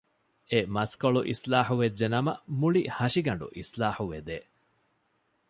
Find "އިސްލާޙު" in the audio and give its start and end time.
1.29-1.73, 3.57-4.03